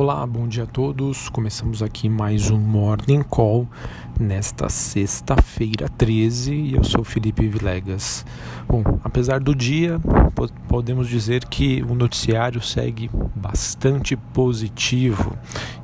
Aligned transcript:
Olá, 0.00 0.24
bom 0.24 0.46
dia 0.46 0.62
a 0.62 0.66
todos. 0.66 1.28
Começamos 1.28 1.82
aqui 1.82 2.08
mais 2.08 2.52
um 2.52 2.56
Morning 2.56 3.24
Call 3.24 3.66
nesta 4.20 4.68
sexta-feira 4.68 5.88
13 5.88 6.54
e 6.54 6.74
eu 6.74 6.84
sou 6.84 7.02
Felipe 7.02 7.48
Vilegas. 7.48 8.24
Bom, 8.68 8.84
apesar 9.02 9.40
do 9.40 9.52
dia, 9.56 10.00
podemos 10.68 11.08
dizer 11.08 11.44
que 11.46 11.82
o 11.82 11.96
noticiário 11.96 12.62
segue 12.62 13.10
bastante 13.34 14.14
positivo. 14.16 15.36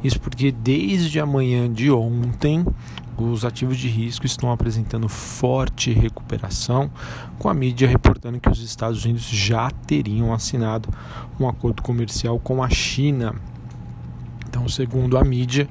Isso 0.05 0.21
porque 0.21 0.53
desde 0.53 1.19
a 1.19 1.27
manhã 1.27 1.69
de 1.69 1.91
ontem 1.91 2.65
os 3.19 3.45
ativos 3.45 3.77
de 3.77 3.89
risco 3.89 4.27
estão 4.27 4.53
apresentando 4.53 5.09
forte 5.09 5.93
recuperação, 5.93 6.89
com 7.37 7.49
a 7.49 7.55
mídia 7.55 7.89
reportando 7.89 8.39
que 8.39 8.49
os 8.49 8.63
Estados 8.63 9.05
Unidos 9.05 9.25
já 9.25 9.73
teriam 9.73 10.33
assinado 10.33 10.89
um 11.39 11.49
acordo 11.49 11.83
comercial 11.83 12.39
com 12.39 12.63
a 12.63 12.71
China 12.71 13.35
então, 14.55 14.69
segundo 14.69 15.19
a 15.19 15.25
mídia, 15.25 15.67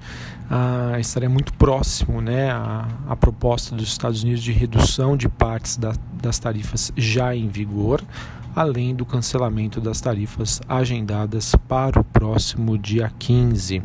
ah, 0.49 0.97
estaria 0.99 1.29
muito 1.29 1.53
próximo 1.53 2.21
né, 2.21 2.51
a, 2.51 2.87
a, 3.07 3.15
proposta 3.15 3.75
dos 3.75 3.87
Estados 3.87 4.23
Unidos 4.23 4.43
de 4.43 4.51
redução 4.51 5.15
de 5.15 5.27
partes 5.29 5.77
da, 5.77 5.93
das 6.21 6.37
tarifas 6.37 6.91
já 6.95 7.35
em 7.35 7.47
vigor, 7.47 8.01
além 8.55 8.95
do 8.95 9.05
cancelamento 9.05 9.81
das 9.81 9.99
tarifas 9.99 10.61
agendadas 10.67 11.55
para 11.67 11.99
o 11.99 12.03
próximo 12.03 12.77
dia 12.77 13.11
15. 13.17 13.81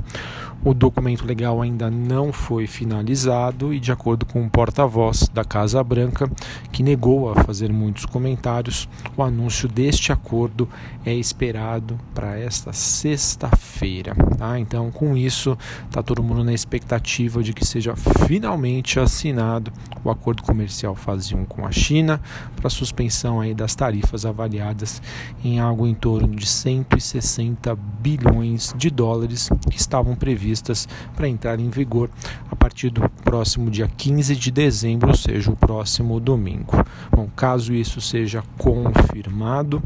O 0.64 0.74
documento 0.74 1.24
legal 1.24 1.62
ainda 1.62 1.88
não 1.88 2.32
foi 2.32 2.66
finalizado 2.66 3.72
e, 3.72 3.78
de 3.78 3.92
acordo 3.92 4.26
com 4.26 4.44
o 4.44 4.50
porta-voz 4.50 5.28
da 5.32 5.44
Casa 5.44 5.82
Branca, 5.84 6.28
que 6.72 6.82
negou 6.82 7.30
a 7.30 7.44
fazer 7.44 7.72
muitos 7.72 8.04
comentários, 8.04 8.88
o 9.16 9.22
anúncio 9.22 9.68
deste 9.68 10.10
acordo 10.10 10.68
é 11.06 11.14
esperado 11.14 11.98
para 12.12 12.36
esta 12.36 12.72
sexta-feira. 12.72 14.16
Tá? 14.36 14.58
Então, 14.58 14.90
com 14.90 15.16
isso, 15.16 15.56
está 15.86 16.02
todo 16.02 16.24
mundo 16.24 16.42
na 16.48 16.54
expectativa 16.54 17.42
de 17.42 17.52
que 17.52 17.62
seja 17.62 17.94
finalmente 18.26 18.98
assinado 18.98 19.70
o 20.02 20.10
acordo 20.10 20.42
comercial 20.42 20.94
fase 20.94 21.34
1 21.34 21.44
com 21.44 21.66
a 21.66 21.70
China 21.70 22.18
para 22.56 22.70
suspensão 22.70 23.38
aí 23.38 23.54
das 23.54 23.74
tarifas 23.74 24.24
avaliadas 24.24 25.02
em 25.44 25.60
algo 25.60 25.86
em 25.86 25.92
torno 25.94 26.34
de 26.34 26.46
160 26.46 27.76
bilhões 28.00 28.74
de 28.78 28.88
dólares 28.88 29.50
que 29.70 29.76
estavam 29.76 30.16
previstas 30.16 30.88
para 31.14 31.28
entrar 31.28 31.60
em 31.60 31.68
vigor 31.68 32.08
a 32.50 32.56
partir 32.56 32.88
do 32.88 33.06
próximo 33.22 33.70
dia 33.70 33.86
15 33.86 34.34
de 34.34 34.50
dezembro, 34.50 35.08
ou 35.08 35.16
seja, 35.16 35.50
o 35.50 35.56
próximo 35.56 36.18
domingo. 36.18 36.82
Bom, 37.14 37.28
caso 37.36 37.74
isso 37.74 38.00
seja 38.00 38.42
confirmado, 38.56 39.82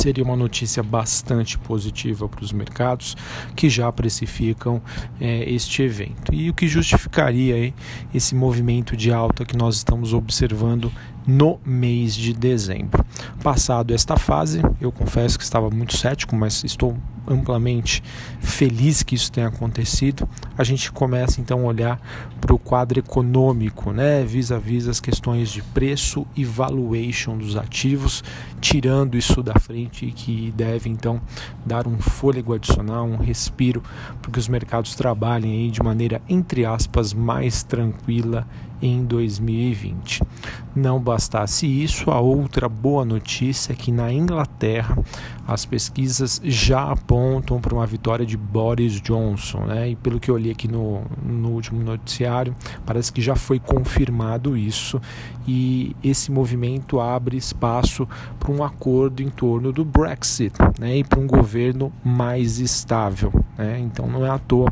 seria 0.00 0.22
uma 0.22 0.36
notícia 0.36 0.82
bastante 0.82 1.58
positiva 1.58 2.28
para 2.28 2.44
os 2.44 2.52
mercados 2.52 3.16
que 3.54 3.68
já 3.68 3.90
precificam 3.90 4.80
é, 5.20 5.50
este 5.50 5.82
evento. 5.82 6.32
E 6.32 6.50
o 6.50 6.54
que 6.54 6.68
justificaria 6.68 7.72
esse 8.14 8.34
movimento 8.34 8.96
de 8.96 9.12
alta 9.12 9.44
que 9.44 9.56
nós 9.56 9.76
estamos 9.76 10.12
observando 10.12 10.92
no 11.26 11.58
mês 11.64 12.14
de 12.14 12.32
dezembro. 12.32 13.04
Passado 13.42 13.92
esta 13.92 14.16
fase, 14.16 14.62
eu 14.80 14.92
confesso 14.92 15.38
que 15.38 15.44
estava 15.44 15.68
muito 15.70 15.96
cético, 15.96 16.36
mas 16.36 16.62
estou 16.62 16.96
amplamente 17.26 18.02
feliz 18.40 19.02
que 19.02 19.14
isso 19.14 19.32
tenha 19.32 19.48
acontecido. 19.48 20.28
A 20.56 20.62
gente 20.62 20.92
começa 20.92 21.40
então 21.40 21.60
a 21.60 21.64
olhar 21.64 22.00
para 22.40 22.54
o 22.54 22.58
quadro 22.58 22.98
econômico, 22.98 23.92
né, 23.92 24.24
vis-a-vis 24.24 24.86
as 24.86 25.00
questões 25.00 25.50
de 25.50 25.62
preço 25.62 26.26
e 26.36 26.44
valuation 26.44 27.36
dos 27.36 27.56
ativos, 27.56 28.22
tirando 28.60 29.16
isso 29.16 29.42
da 29.42 29.54
frente 29.54 30.06
que 30.12 30.52
deve 30.56 30.88
então 30.88 31.20
dar 31.64 31.88
um 31.88 31.98
fôlego 31.98 32.54
adicional, 32.54 33.04
um 33.06 33.16
respiro 33.16 33.82
para 34.22 34.30
que 34.30 34.38
os 34.38 34.48
mercados 34.48 34.94
trabalhem 34.94 35.64
aí 35.64 35.70
de 35.70 35.82
maneira 35.82 36.22
entre 36.28 36.64
aspas 36.64 37.12
mais 37.12 37.62
tranquila 37.64 38.46
em 38.80 39.04
2020. 39.04 40.22
Não 40.74 41.00
bastasse 41.00 41.66
isso, 41.66 42.10
a 42.10 42.20
outra 42.20 42.68
boa 42.68 43.04
notícia 43.04 43.72
é 43.72 43.76
que 43.76 43.90
na 43.90 44.12
Inglaterra 44.12 44.96
as 45.46 45.64
pesquisas 45.64 46.40
já 46.44 46.90
apontam 46.90 47.60
para 47.60 47.74
uma 47.74 47.86
vitória 47.86 48.26
de 48.26 48.36
Boris 48.36 49.00
Johnson, 49.00 49.60
né? 49.60 49.90
E 49.90 49.96
pelo 49.96 50.20
que 50.20 50.30
eu 50.30 50.34
olhei 50.34 50.52
aqui 50.52 50.68
no, 50.68 51.02
no 51.24 51.50
último 51.50 51.82
noticiário, 51.82 52.54
parece 52.84 53.12
que 53.12 53.22
já 53.22 53.34
foi 53.34 53.58
confirmado 53.58 54.56
isso 54.56 55.00
e 55.46 55.96
esse 56.02 56.30
movimento 56.30 57.00
abre 57.00 57.36
espaço 57.36 58.06
para 58.38 58.52
um 58.52 58.62
acordo 58.62 59.22
em 59.22 59.30
torno 59.30 59.72
do 59.72 59.84
Brexit, 59.84 60.54
né? 60.78 60.98
E 60.98 61.04
para 61.04 61.20
um 61.20 61.26
governo 61.26 61.92
mais 62.04 62.58
estável, 62.58 63.32
né? 63.56 63.78
Então 63.78 64.06
não 64.06 64.26
é 64.26 64.30
à 64.30 64.38
toa 64.38 64.70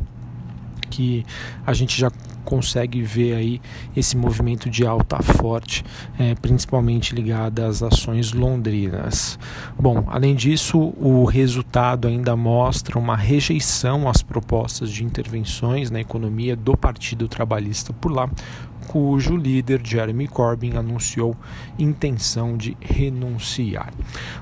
que 0.90 1.24
a 1.66 1.72
gente 1.72 1.98
já 1.98 2.10
consegue 2.44 3.02
ver 3.02 3.34
aí 3.34 3.60
esse 3.96 4.16
movimento 4.16 4.68
de 4.70 4.86
alta 4.86 5.22
forte, 5.22 5.84
é, 6.18 6.34
principalmente 6.34 7.14
ligado 7.14 7.60
às 7.60 7.82
ações 7.82 8.32
londrinas. 8.32 9.38
Bom, 9.78 10.04
além 10.06 10.34
disso, 10.34 10.92
o 10.96 11.24
resultado 11.24 12.06
ainda 12.06 12.36
mostra 12.36 12.98
uma 12.98 13.16
rejeição 13.16 14.08
às 14.08 14.22
propostas 14.22 14.90
de 14.90 15.04
intervenções 15.04 15.90
na 15.90 16.00
economia 16.00 16.54
do 16.54 16.76
Partido 16.76 17.26
Trabalhista 17.26 17.92
por 17.92 18.12
lá, 18.12 18.28
cujo 18.86 19.36
líder 19.36 19.80
Jeremy 19.84 20.28
Corbyn 20.28 20.76
anunciou 20.76 21.36
intenção 21.78 22.56
de 22.56 22.76
renunciar. 22.80 23.92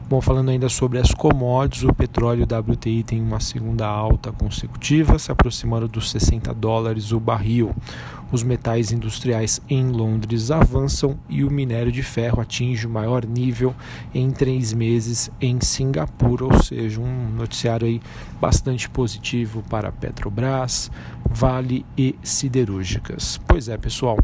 Bom, 0.09 0.21
falando 0.21 0.51
ainda 0.51 0.69
sobre 0.69 0.99
as 0.99 1.13
commodities, 1.13 1.85
o 1.85 1.95
petróleo 1.95 2.45
WTI 2.45 3.03
tem 3.03 3.21
uma 3.21 3.41
segunda 3.41 3.87
alta 3.87 4.33
consecutiva, 4.33 5.19
se 5.19 5.33
aproximando 5.33 5.89
dos 5.89 6.11
60 6.11 6.53
dólares 6.55 7.13
o 7.13 7.21
barril. 7.21 7.75
Os 8.33 8.43
metais 8.43 8.91
industriais 8.91 9.61
em 9.69 9.91
Londres 9.91 10.51
avançam 10.51 11.19
e 11.29 11.45
o 11.45 11.51
minério 11.51 11.93
de 11.93 12.03
ferro 12.03 12.41
atinge 12.41 12.87
o 12.87 12.91
maior 12.91 13.27
nível 13.27 13.75
em 14.15 14.31
três 14.31 14.73
meses 14.73 15.31
em 15.39 15.61
Singapura, 15.61 16.47
ou 16.47 16.63
seja, 16.63 16.99
um 16.99 17.29
noticiário 17.37 17.87
aí 17.87 18.01
bastante 18.41 18.89
positivo 18.89 19.63
para 19.69 19.93
Petrobras, 19.93 20.91
Vale 21.29 21.85
e 21.97 22.15
siderúrgicas. 22.23 23.39
Pois 23.47 23.69
é, 23.69 23.77
pessoal, 23.77 24.19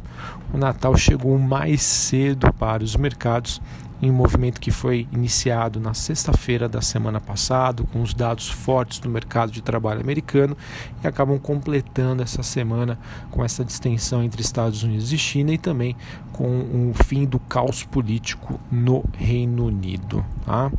o 0.54 0.56
Natal 0.56 0.96
chegou 0.96 1.38
mais 1.38 1.82
cedo 1.82 2.50
para 2.54 2.82
os 2.82 2.96
mercados 2.96 3.60
em 4.00 4.10
um 4.10 4.14
movimento 4.14 4.60
que 4.60 4.70
foi 4.70 5.06
iniciado 5.12 5.80
na 5.80 5.94
sexta-feira 5.94 6.68
da 6.68 6.80
semana 6.80 7.20
passada, 7.20 7.82
com 7.92 8.00
os 8.02 8.14
dados 8.14 8.48
fortes 8.48 8.98
do 8.98 9.08
mercado 9.08 9.50
de 9.50 9.60
trabalho 9.60 10.00
americano, 10.00 10.56
e 11.02 11.06
acabam 11.06 11.38
completando 11.38 12.22
essa 12.22 12.42
semana 12.42 12.98
com 13.30 13.44
essa 13.44 13.64
distensão 13.64 14.22
entre 14.22 14.40
Estados 14.40 14.82
Unidos 14.82 15.12
e 15.12 15.18
China 15.18 15.52
e 15.52 15.58
também 15.58 15.96
com 16.32 16.90
o 16.90 16.92
fim 17.04 17.24
do 17.24 17.38
caos 17.38 17.82
político 17.82 18.60
no 18.70 19.04
Reino 19.12 19.66
Unido. 19.66 20.24
Tá? 20.44 20.70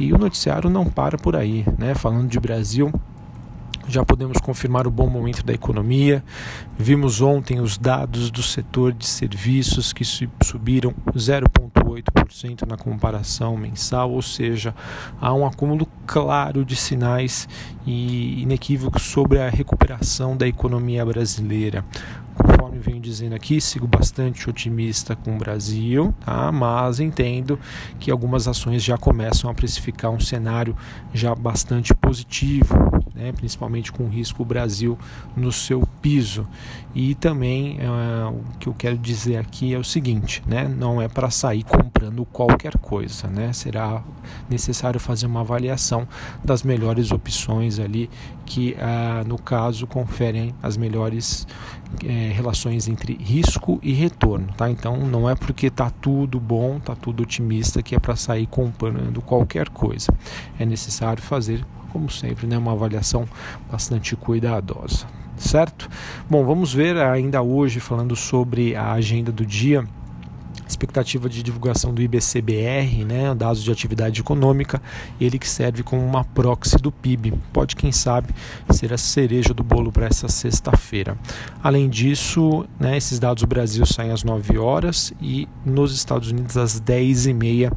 E 0.00 0.12
o 0.12 0.18
noticiário 0.18 0.68
não 0.68 0.86
para 0.86 1.16
por 1.16 1.36
aí, 1.36 1.64
né? 1.78 1.94
Falando 1.94 2.28
de 2.28 2.40
Brasil. 2.40 2.92
Já 3.88 4.04
podemos 4.04 4.38
confirmar 4.38 4.86
o 4.86 4.90
bom 4.90 5.08
momento 5.08 5.44
da 5.44 5.52
economia. 5.52 6.24
Vimos 6.78 7.20
ontem 7.20 7.60
os 7.60 7.76
dados 7.76 8.30
do 8.30 8.42
setor 8.42 8.92
de 8.92 9.06
serviços 9.06 9.92
que 9.92 10.04
subiram 10.04 10.94
0,8% 11.12 12.66
na 12.66 12.76
comparação 12.76 13.56
mensal, 13.56 14.10
ou 14.10 14.22
seja, 14.22 14.74
há 15.20 15.32
um 15.34 15.46
acúmulo 15.46 15.86
claro 16.06 16.64
de 16.64 16.76
sinais 16.76 17.48
e 17.86 18.42
inequívocos 18.42 19.02
sobre 19.02 19.40
a 19.40 19.50
recuperação 19.50 20.36
da 20.36 20.48
economia 20.48 21.04
brasileira 21.04 21.84
conforme 22.34 22.78
venho 22.78 23.00
dizendo 23.00 23.34
aqui, 23.34 23.60
sigo 23.60 23.86
bastante 23.86 24.48
otimista 24.50 25.14
com 25.14 25.34
o 25.36 25.38
Brasil, 25.38 26.14
tá? 26.24 26.50
mas 26.50 26.98
entendo 27.00 27.58
que 28.00 28.10
algumas 28.10 28.48
ações 28.48 28.82
já 28.82 28.98
começam 28.98 29.48
a 29.48 29.54
precificar 29.54 30.10
um 30.10 30.20
cenário 30.20 30.76
já 31.12 31.34
bastante 31.34 31.94
positivo, 31.94 32.74
né? 33.14 33.32
principalmente 33.32 33.92
com 33.92 34.04
o 34.04 34.08
risco 34.08 34.44
Brasil 34.44 34.98
no 35.36 35.52
seu 35.52 35.86
piso. 36.02 36.46
E 36.94 37.14
também 37.14 37.78
uh, 37.78 38.30
o 38.30 38.58
que 38.58 38.68
eu 38.68 38.74
quero 38.74 38.98
dizer 38.98 39.36
aqui 39.36 39.72
é 39.74 39.78
o 39.78 39.84
seguinte: 39.84 40.42
né? 40.46 40.66
não 40.68 41.00
é 41.00 41.08
para 41.08 41.30
sair 41.30 41.64
comprando 41.64 42.24
qualquer 42.26 42.78
coisa, 42.78 43.28
né? 43.28 43.52
será 43.52 44.02
necessário 44.48 44.98
fazer 44.98 45.26
uma 45.26 45.40
avaliação 45.40 46.06
das 46.44 46.62
melhores 46.62 47.10
opções 47.10 47.78
ali 47.78 48.10
que, 48.44 48.72
uh, 48.74 49.26
no 49.26 49.38
caso, 49.38 49.86
conferem 49.86 50.54
as 50.62 50.76
melhores 50.76 51.46
é, 52.02 52.32
relações 52.32 52.88
entre 52.88 53.14
risco 53.14 53.78
e 53.82 53.92
retorno, 53.92 54.48
tá? 54.56 54.70
Então 54.70 54.96
não 54.96 55.28
é 55.28 55.34
porque 55.34 55.70
tá 55.70 55.90
tudo 55.90 56.40
bom, 56.40 56.80
tá 56.80 56.94
tudo 56.96 57.22
otimista 57.22 57.82
que 57.82 57.94
é 57.94 58.00
para 58.00 58.16
sair 58.16 58.46
comprando 58.46 59.20
qualquer 59.22 59.68
coisa. 59.68 60.12
É 60.58 60.66
necessário 60.66 61.22
fazer, 61.22 61.64
como 61.94 62.10
sempre, 62.10 62.44
né, 62.48 62.58
uma 62.58 62.72
avaliação 62.72 63.24
bastante 63.70 64.16
cuidadosa, 64.16 65.06
certo? 65.36 65.88
Bom, 66.28 66.44
vamos 66.44 66.74
ver 66.74 66.96
ainda 66.96 67.40
hoje 67.40 67.78
falando 67.78 68.16
sobre 68.16 68.74
a 68.74 68.90
agenda 68.90 69.30
do 69.30 69.46
dia 69.46 69.86
expectativa 70.66 71.28
de 71.28 71.42
divulgação 71.42 71.92
do 71.92 72.02
IBCBR, 72.02 73.04
né, 73.04 73.34
dados 73.34 73.62
de 73.62 73.70
atividade 73.70 74.20
econômica, 74.20 74.80
ele 75.20 75.38
que 75.38 75.48
serve 75.48 75.82
como 75.82 76.04
uma 76.04 76.24
proxy 76.24 76.76
do 76.76 76.90
PIB. 76.90 77.34
Pode, 77.52 77.76
quem 77.76 77.92
sabe, 77.92 78.34
ser 78.70 78.92
a 78.92 78.98
cereja 78.98 79.52
do 79.52 79.62
bolo 79.62 79.92
para 79.92 80.06
essa 80.06 80.28
sexta-feira. 80.28 81.16
Além 81.62 81.88
disso, 81.88 82.64
né, 82.78 82.96
esses 82.96 83.18
dados 83.18 83.42
do 83.42 83.46
Brasil 83.46 83.84
saem 83.86 84.10
às 84.10 84.24
9 84.24 84.58
horas 84.58 85.12
e 85.20 85.48
nos 85.64 85.94
Estados 85.94 86.30
Unidos 86.30 86.56
às 86.56 86.80
10 86.80 87.26
e 87.26 87.34
meia 87.34 87.72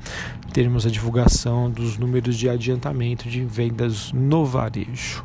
teremos 0.54 0.86
a 0.86 0.90
divulgação 0.90 1.70
dos 1.70 1.98
números 1.98 2.38
de 2.38 2.50
adiantamento 2.50 3.30
de 3.30 3.44
vendas 3.44 4.12
no 4.12 4.46
varejo. 4.46 5.24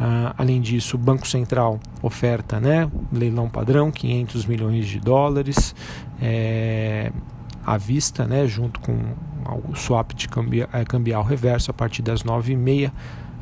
Uh, 0.00 0.32
além 0.38 0.62
disso, 0.62 0.96
o 0.96 0.98
Banco 0.98 1.28
Central 1.28 1.78
oferta 2.00 2.58
né, 2.58 2.90
leilão 3.12 3.50
padrão, 3.50 3.90
500 3.90 4.46
milhões 4.46 4.86
de 4.86 4.98
dólares 4.98 5.74
é, 6.22 7.12
à 7.66 7.76
vista, 7.76 8.24
né, 8.24 8.46
junto 8.46 8.80
com 8.80 8.98
o 9.68 9.74
swap 9.74 10.12
de 10.14 10.26
cambial, 10.26 10.68
cambial 10.88 11.22
reverso 11.22 11.70
a 11.70 11.74
partir 11.74 12.00
das 12.00 12.22
9h30 12.22 12.90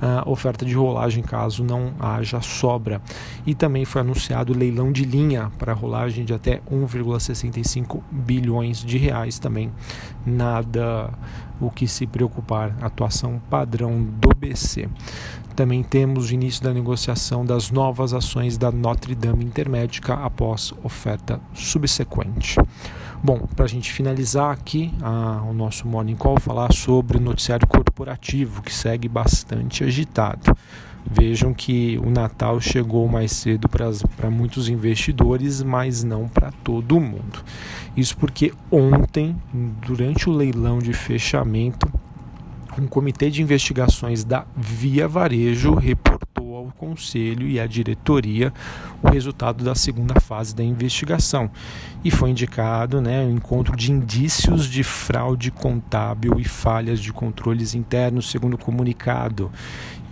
uh, 0.02 0.30
oferta 0.30 0.64
de 0.64 0.74
rolagem 0.74 1.22
caso 1.22 1.62
não 1.64 1.92
haja 1.98 2.40
sobra. 2.40 3.00
E 3.46 3.54
também 3.54 3.84
foi 3.84 4.00
anunciado 4.00 4.56
leilão 4.56 4.92
de 4.92 5.04
linha 5.04 5.50
para 5.58 5.72
rolagem 5.72 6.24
de 6.24 6.32
até 6.32 6.60
1,65 6.70 8.00
bilhões 8.10 8.78
de 8.84 8.98
reais 8.98 9.38
também. 9.38 9.72
Nada 10.24 11.10
o 11.60 11.70
que 11.70 11.86
se 11.86 12.06
preocupar, 12.06 12.74
atuação 12.80 13.40
padrão 13.50 14.02
do 14.02 14.28
BC. 14.36 14.88
Também 15.54 15.82
temos 15.82 16.30
o 16.30 16.34
início 16.34 16.62
da 16.62 16.72
negociação 16.72 17.44
das 17.44 17.70
novas 17.70 18.14
ações 18.14 18.56
da 18.56 18.70
Notre 18.70 19.14
Dame 19.14 19.44
Intermédica 19.44 20.14
após 20.14 20.72
oferta 20.84 21.40
subsequente. 21.52 22.56
Bom, 23.20 23.40
para 23.56 23.64
a 23.64 23.68
gente 23.68 23.92
finalizar 23.92 24.52
aqui 24.52 24.94
a, 25.02 25.42
o 25.42 25.52
nosso 25.52 25.88
Morning 25.88 26.14
Call, 26.14 26.38
falar 26.38 26.72
sobre 26.72 27.18
o 27.18 27.20
noticiário 27.20 27.66
corporativo, 27.66 28.62
que 28.62 28.72
segue 28.72 29.08
bastante 29.08 29.82
agitado. 29.82 30.56
Vejam 31.10 31.54
que 31.54 31.98
o 32.04 32.10
Natal 32.10 32.60
chegou 32.60 33.08
mais 33.08 33.32
cedo 33.32 33.68
para 33.68 34.30
muitos 34.30 34.68
investidores, 34.68 35.62
mas 35.62 36.04
não 36.04 36.28
para 36.28 36.52
todo 36.62 37.00
mundo. 37.00 37.42
Isso 37.96 38.16
porque 38.16 38.52
ontem, 38.70 39.36
durante 39.86 40.28
o 40.28 40.32
leilão 40.32 40.78
de 40.78 40.92
fechamento, 40.92 41.90
um 42.78 42.86
comitê 42.86 43.30
de 43.30 43.42
investigações 43.42 44.22
da 44.22 44.46
Via 44.56 45.08
Varejo 45.08 45.74
reportou 45.74 46.17
conselho 46.88 47.46
e 47.46 47.60
à 47.60 47.66
diretoria 47.66 48.52
o 49.02 49.08
resultado 49.08 49.64
da 49.64 49.74
segunda 49.74 50.18
fase 50.20 50.54
da 50.54 50.64
investigação. 50.64 51.50
E 52.04 52.10
foi 52.10 52.30
indicado 52.30 53.00
né, 53.00 53.24
o 53.24 53.30
encontro 53.30 53.76
de 53.76 53.92
indícios 53.92 54.66
de 54.66 54.82
fraude 54.82 55.50
contábil 55.50 56.38
e 56.38 56.44
falhas 56.44 57.00
de 57.00 57.12
controles 57.12 57.74
internos, 57.74 58.30
segundo 58.30 58.54
o 58.54 58.58
comunicado, 58.58 59.50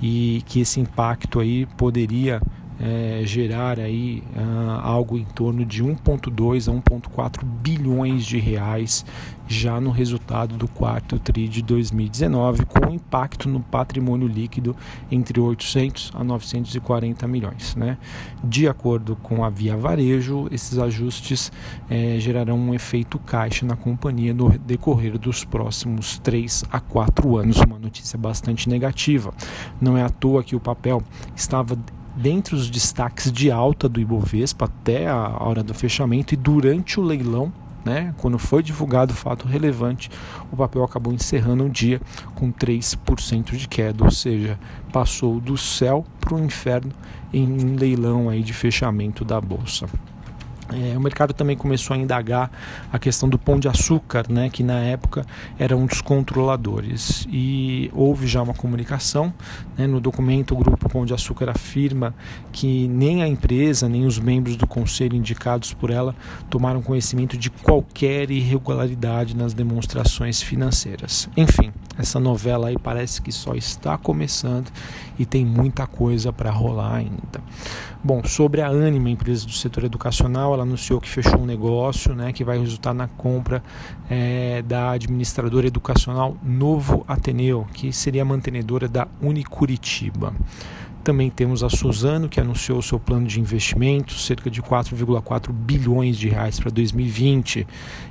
e 0.00 0.42
que 0.46 0.60
esse 0.60 0.78
impacto 0.78 1.40
aí 1.40 1.66
poderia 1.76 2.40
é, 2.80 3.22
gerar 3.24 3.80
aí 3.80 4.22
uh, 4.36 4.80
algo 4.82 5.16
em 5.16 5.24
torno 5.24 5.64
de 5.64 5.82
1,2 5.82 6.68
a 6.68 6.74
1,4 6.74 7.44
bilhões 7.44 8.24
de 8.24 8.38
reais 8.38 9.04
já 9.48 9.80
no 9.80 9.90
resultado 9.90 10.56
do 10.56 10.66
quarto 10.66 11.18
TRI 11.18 11.48
de 11.48 11.62
2019, 11.62 12.66
com 12.66 12.92
impacto 12.92 13.48
no 13.48 13.60
patrimônio 13.60 14.26
líquido 14.26 14.74
entre 15.10 15.38
800 15.40 16.10
a 16.14 16.24
940 16.24 17.26
milhões. 17.28 17.76
Né? 17.76 17.96
De 18.42 18.68
acordo 18.68 19.16
com 19.16 19.44
a 19.44 19.50
Via 19.50 19.76
Varejo, 19.76 20.48
esses 20.50 20.78
ajustes 20.78 21.52
é, 21.88 22.16
gerarão 22.18 22.58
um 22.58 22.74
efeito 22.74 23.18
caixa 23.18 23.64
na 23.64 23.76
companhia 23.76 24.34
no 24.34 24.50
decorrer 24.58 25.16
dos 25.18 25.44
próximos 25.44 26.18
3 26.18 26.64
a 26.70 26.80
4 26.80 27.36
anos. 27.36 27.58
Uma 27.58 27.78
notícia 27.78 28.18
bastante 28.18 28.68
negativa. 28.68 29.32
Não 29.80 29.96
é 29.96 30.02
à 30.02 30.08
toa 30.08 30.42
que 30.42 30.56
o 30.56 30.60
papel 30.60 31.02
estava 31.34 31.78
dentre 32.16 32.54
os 32.54 32.70
destaques 32.70 33.30
de 33.30 33.50
alta 33.50 33.88
do 33.88 34.00
Ibovespa 34.00 34.64
até 34.64 35.06
a 35.06 35.36
hora 35.38 35.62
do 35.62 35.74
fechamento 35.74 36.32
e 36.32 36.36
durante 36.36 36.98
o 36.98 37.02
leilão, 37.02 37.52
né, 37.84 38.12
quando 38.16 38.38
foi 38.38 38.62
divulgado 38.62 39.12
o 39.12 39.16
fato 39.16 39.46
relevante, 39.46 40.10
o 40.50 40.56
papel 40.56 40.82
acabou 40.82 41.12
encerrando 41.12 41.64
o 41.64 41.70
dia 41.70 42.00
com 42.34 42.50
3% 42.50 43.56
de 43.56 43.68
queda, 43.68 44.02
ou 44.02 44.10
seja, 44.10 44.58
passou 44.92 45.38
do 45.38 45.56
céu 45.56 46.04
para 46.18 46.34
o 46.34 46.44
inferno 46.44 46.90
em 47.32 47.46
um 47.46 47.76
leilão 47.76 48.28
aí 48.28 48.42
de 48.42 48.52
fechamento 48.52 49.24
da 49.24 49.40
bolsa. 49.40 49.86
É, 50.72 50.96
o 50.96 51.00
mercado 51.00 51.32
também 51.32 51.56
começou 51.56 51.94
a 51.94 51.98
indagar 51.98 52.50
a 52.92 52.98
questão 52.98 53.28
do 53.28 53.38
pão 53.38 53.58
de 53.58 53.68
açúcar, 53.68 54.26
né, 54.28 54.50
que 54.50 54.62
na 54.62 54.80
época 54.80 55.24
era 55.58 55.76
um 55.76 55.86
dos 55.86 56.00
controladores. 56.00 57.26
E 57.30 57.90
houve 57.94 58.26
já 58.26 58.42
uma 58.42 58.54
comunicação. 58.54 59.32
Né, 59.76 59.86
no 59.86 60.00
documento, 60.00 60.54
o 60.54 60.56
Grupo 60.56 60.88
Pão 60.88 61.04
de 61.04 61.14
Açúcar 61.14 61.50
afirma 61.50 62.14
que 62.52 62.88
nem 62.88 63.22
a 63.22 63.28
empresa, 63.28 63.88
nem 63.88 64.06
os 64.06 64.18
membros 64.18 64.56
do 64.56 64.66
conselho 64.66 65.16
indicados 65.16 65.72
por 65.72 65.90
ela 65.90 66.14
tomaram 66.50 66.82
conhecimento 66.82 67.36
de 67.36 67.50
qualquer 67.50 68.30
irregularidade 68.30 69.36
nas 69.36 69.52
demonstrações 69.52 70.42
financeiras. 70.42 71.28
Enfim, 71.36 71.72
essa 71.98 72.20
novela 72.20 72.68
aí 72.68 72.76
parece 72.78 73.22
que 73.22 73.32
só 73.32 73.54
está 73.54 73.96
começando 73.96 74.70
e 75.18 75.24
tem 75.24 75.44
muita 75.44 75.86
coisa 75.86 76.32
para 76.32 76.50
rolar 76.50 76.96
ainda. 76.96 77.42
Bom, 78.02 78.22
sobre 78.24 78.60
a 78.60 78.68
Anima, 78.68 79.10
empresa 79.10 79.46
do 79.46 79.52
setor 79.52 79.84
educacional, 79.84 80.54
ela 80.54 80.62
anunciou 80.62 81.00
que 81.00 81.08
fechou 81.08 81.40
um 81.40 81.46
negócio 81.46 82.14
né, 82.14 82.32
que 82.32 82.44
vai 82.44 82.58
resultar 82.58 82.94
na 82.94 83.08
compra 83.08 83.62
é, 84.08 84.62
da 84.62 84.92
administradora 84.92 85.66
educacional 85.66 86.36
Novo 86.42 87.04
Ateneu, 87.08 87.66
que 87.72 87.92
seria 87.92 88.22
a 88.22 88.24
mantenedora 88.24 88.86
da 88.86 89.08
Unicuritiba. 89.20 90.32
Também 91.06 91.30
temos 91.30 91.62
a 91.62 91.70
Suzano, 91.70 92.28
que 92.28 92.40
anunciou 92.40 92.82
seu 92.82 92.98
plano 92.98 93.28
de 93.28 93.38
investimentos, 93.38 94.26
cerca 94.26 94.50
de 94.50 94.60
4,4 94.60 95.52
bilhões 95.52 96.18
de 96.18 96.28
reais 96.28 96.58
para 96.58 96.68
2020. 96.68 97.64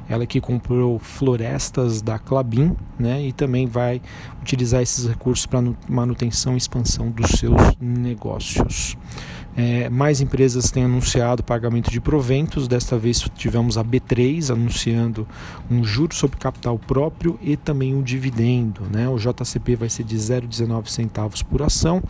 Ela 0.08 0.26
que 0.26 0.40
comprou 0.40 0.98
florestas 0.98 2.02
da 2.02 2.18
Clabin 2.18 2.74
né, 2.98 3.22
e 3.22 3.34
também 3.34 3.68
vai 3.68 4.02
utilizar 4.42 4.82
esses 4.82 5.06
recursos 5.06 5.46
para 5.46 5.62
manutenção 5.90 6.54
e 6.54 6.58
expansão 6.58 7.12
dos 7.12 7.32
seus 7.32 7.60
negócios. 7.82 8.96
É, 9.58 9.90
mais 9.90 10.20
empresas 10.20 10.70
têm 10.70 10.84
anunciado 10.84 11.42
pagamento 11.42 11.90
de 11.90 12.02
proventos. 12.02 12.68
Desta 12.68 12.98
vez 12.98 13.26
tivemos 13.36 13.78
a 13.78 13.84
B3 13.84 14.52
anunciando 14.52 15.26
um 15.72 15.84
juro 15.84 16.14
sobre 16.14 16.38
capital 16.38 16.78
próprio 16.78 17.40
e 17.42 17.56
também 17.56 17.96
um 17.96 18.02
dividendo. 18.02 18.82
Né? 18.92 19.08
O 19.08 19.18
JCP 19.18 19.78
vai 19.78 19.90
ser 19.90 20.04
de 20.04 20.18
0,19 20.18 20.88
centavos 20.88 21.42
por 21.42 21.62
ação 21.62 22.04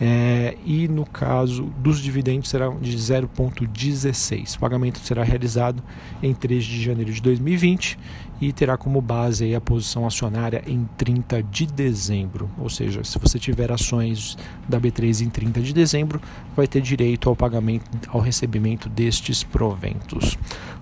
é, 0.00 0.56
e 0.64 0.88
no 0.88 1.04
caso 1.04 1.64
dos 1.78 2.00
dividendos 2.00 2.48
será 2.48 2.70
de 2.70 2.96
0,16. 2.96 4.56
O 4.56 4.58
pagamento 4.58 4.98
será 5.00 5.22
realizado 5.22 5.82
em 6.22 6.32
3 6.32 6.64
de 6.64 6.82
janeiro 6.82 7.12
de 7.12 7.20
2020 7.20 7.98
e 8.40 8.50
terá 8.52 8.78
como 8.78 9.02
base 9.02 9.54
a 9.54 9.60
posição 9.60 10.06
acionária 10.06 10.62
em 10.66 10.88
30 10.96 11.42
de 11.42 11.66
dezembro. 11.66 12.48
Ou 12.58 12.70
seja, 12.70 13.04
se 13.04 13.18
você 13.18 13.38
tiver 13.38 13.70
ações 13.70 14.38
da 14.66 14.80
B3 14.80 15.20
em 15.20 15.28
30 15.28 15.60
de 15.60 15.74
dezembro, 15.74 16.20
vai 16.56 16.66
ter 16.66 16.80
direito 16.80 17.28
ao 17.28 17.36
pagamento, 17.36 17.84
ao 18.08 18.20
recebimento 18.20 18.88
destes 18.88 19.44
proventos. 19.44 20.38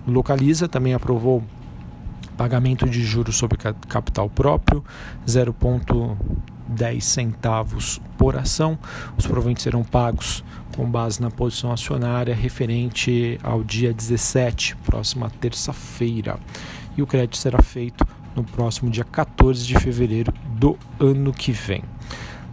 Localiza 0.07 0.69
também 0.69 0.93
aprovou 0.93 1.43
pagamento 2.39 2.89
de 2.89 3.03
juros 3.03 3.35
sobre 3.35 3.57
capital 3.57 4.29
próprio, 4.29 4.81
0,10 5.27 7.01
centavos 7.01 7.99
por 8.17 8.37
ação. 8.37 8.79
Os 9.17 9.27
proventos 9.27 9.61
serão 9.61 9.83
pagos 9.83 10.41
com 10.73 10.89
base 10.89 11.21
na 11.21 11.29
posição 11.29 11.69
acionária 11.69 12.33
referente 12.33 13.37
ao 13.43 13.61
dia 13.61 13.93
17, 13.93 14.77
próxima 14.77 15.29
terça-feira 15.29 16.39
e 16.95 17.01
o 17.01 17.07
crédito 17.07 17.35
será 17.35 17.61
feito 17.61 18.07
no 18.33 18.45
próximo 18.45 18.89
dia 18.89 19.03
14 19.03 19.67
de 19.67 19.77
fevereiro 19.77 20.33
do 20.57 20.79
ano 20.97 21.33
que 21.33 21.51
vem. 21.51 21.83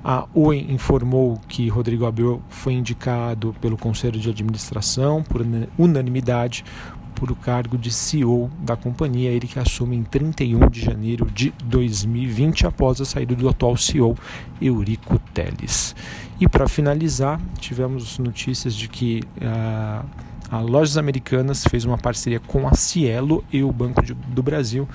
A 0.03 0.27
Oi 0.35 0.67
informou 0.69 1.41
que 1.47 1.69
Rodrigo 1.69 2.07
Abreu 2.07 2.43
foi 2.49 2.73
indicado 2.73 3.55
pelo 3.61 3.77
Conselho 3.77 4.19
de 4.19 4.31
Administração 4.31 5.23
por 5.23 5.45
unanimidade 5.79 6.65
por 7.17 7.33
o 7.33 7.35
cargo 7.35 7.77
de 7.77 7.91
CEO 7.91 8.51
da 8.61 8.77
companhia, 8.77 9.31
ele 9.31 9.49
que 9.49 9.59
assume 9.59 9.97
em 9.97 10.05
31 10.05 10.69
de 10.69 10.81
janeiro 10.81 11.27
de 11.35 11.53
2020 11.65 12.67
após 12.67 13.01
a 13.01 13.05
saída 13.05 13.35
do 13.35 13.49
atual 13.49 13.77
CEO 13.77 14.17
Eurico 14.61 15.19
Teles. 15.35 15.97
E 16.39 16.47
para 16.47 16.69
finalizar, 16.69 17.41
tivemos 17.59 18.19
notícias 18.19 18.75
de 18.75 18.87
que 18.89 19.23
uh, 19.39 20.07
a 20.51 20.61
Lojas 20.61 20.97
Americanas 20.97 21.65
fez 21.65 21.85
uma 21.85 21.99
parceria 21.99 22.39
com 22.39 22.69
a 22.69 22.75
Cielo 22.75 23.43
e 23.51 23.63
o 23.63 23.73
Banco 23.73 24.03
de, 24.03 24.15
do 24.15 24.43
Brasil 24.43 24.87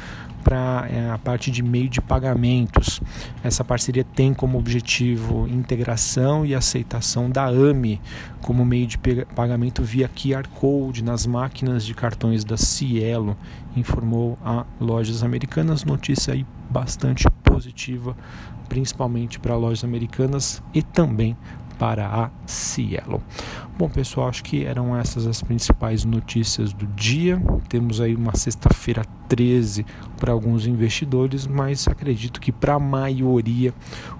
para 0.43 0.87
é, 0.89 1.09
a 1.09 1.17
parte 1.17 1.51
de 1.51 1.61
meio 1.61 1.89
de 1.89 2.01
pagamentos. 2.01 3.01
Essa 3.43 3.63
parceria 3.63 4.03
tem 4.03 4.33
como 4.33 4.57
objetivo 4.57 5.47
integração 5.47 6.45
e 6.45 6.55
aceitação 6.55 7.29
da 7.29 7.45
AMI 7.45 7.99
como 8.41 8.65
meio 8.65 8.87
de 8.87 8.97
pagamento 9.35 9.83
via 9.83 10.09
QR 10.09 10.47
Code 10.47 11.03
nas 11.03 11.25
máquinas 11.25 11.85
de 11.85 11.93
cartões 11.93 12.43
da 12.43 12.57
Cielo, 12.57 13.37
informou 13.75 14.37
a 14.43 14.65
Lojas 14.79 15.23
Americanas. 15.23 15.83
Notícia 15.83 16.33
aí 16.33 16.45
bastante 16.69 17.29
positiva, 17.43 18.15
principalmente 18.67 19.39
para 19.39 19.55
lojas 19.55 19.83
americanas 19.83 20.63
e 20.73 20.81
também 20.81 21.37
para 21.77 22.07
a 22.07 22.29
Cielo. 22.45 23.21
Bom, 23.77 23.89
pessoal, 23.89 24.27
acho 24.27 24.43
que 24.43 24.63
eram 24.63 24.95
essas 24.95 25.25
as 25.25 25.41
principais 25.41 26.05
notícias 26.05 26.71
do 26.71 26.85
dia. 26.87 27.41
Temos 27.67 27.99
aí 27.99 28.15
uma 28.15 28.35
sexta-feira 28.35 29.03
13 29.27 29.85
para 30.19 30.31
alguns 30.31 30.67
investidores, 30.67 31.47
mas 31.47 31.87
acredito 31.87 32.39
que 32.39 32.51
para 32.51 32.75
a 32.75 32.79
maioria 32.79 33.73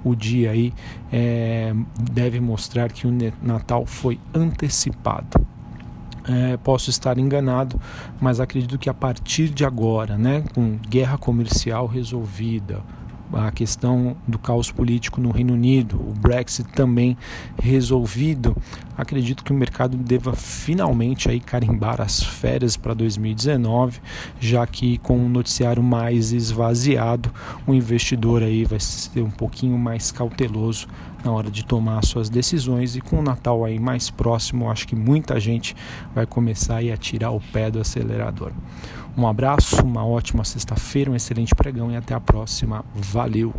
o 0.03 0.15
dia 0.15 0.51
aí 0.51 0.74
é, 1.12 1.74
deve 2.12 2.39
mostrar 2.39 2.91
que 2.91 3.05
o 3.05 3.12
Natal 3.41 3.86
foi 3.86 4.20
antecipado. 4.34 5.46
É, 6.27 6.55
posso 6.58 6.89
estar 6.89 7.17
enganado, 7.17 7.79
mas 8.20 8.39
acredito 8.39 8.77
que 8.77 8.89
a 8.89 8.93
partir 8.93 9.50
de 9.50 9.65
agora, 9.65 10.17
né, 10.17 10.43
com 10.53 10.77
guerra 10.88 11.17
comercial 11.17 11.88
resolvida, 11.88 12.81
a 13.34 13.51
questão 13.51 14.15
do 14.27 14.38
caos 14.38 14.72
político 14.72 15.22
no 15.22 15.31
Reino 15.31 15.53
Unido, 15.53 15.96
o 15.96 16.13
Brexit 16.13 16.70
também 16.74 17.17
resolvido, 17.62 18.55
acredito 19.01 19.43
que 19.43 19.51
o 19.51 19.55
mercado 19.55 19.98
deva 19.98 20.34
finalmente 20.34 21.29
aí 21.29 21.39
carimbar 21.39 22.00
as 22.00 22.22
férias 22.22 22.77
para 22.77 22.93
2019, 22.93 24.00
já 24.39 24.65
que 24.67 24.98
com 25.00 25.17
o 25.17 25.29
noticiário 25.29 25.81
mais 25.81 26.31
esvaziado, 26.31 27.31
o 27.65 27.74
investidor 27.74 28.43
aí 28.43 28.63
vai 28.63 28.79
ser 28.79 29.22
um 29.22 29.31
pouquinho 29.31 29.77
mais 29.77 30.12
cauteloso 30.12 30.88
na 31.24 31.31
hora 31.31 31.50
de 31.50 31.65
tomar 31.65 32.03
suas 32.03 32.29
decisões 32.29 32.96
e 32.96 33.01
com 33.01 33.20
o 33.20 33.24
Natal 33.24 33.65
aí 33.65 33.79
mais 33.79 34.10
próximo, 34.10 34.70
acho 34.70 34.88
que 34.88 34.96
muita 34.96 35.39
gente 35.39 35.75
vai 36.13 36.25
começar 36.25 36.79
a 36.79 36.98
tirar 36.98 37.31
o 37.31 37.39
pé 37.39 37.70
do 37.70 37.79
acelerador. 37.79 38.51
Um 39.17 39.27
abraço, 39.27 39.84
uma 39.84 40.05
ótima 40.05 40.43
sexta-feira, 40.43 41.12
um 41.12 41.15
excelente 41.15 41.53
pregão 41.53 41.91
e 41.91 41.98
até 41.98 42.13
a 42.13 42.20
próxima. 42.20 42.86
Valeu! 42.96 43.53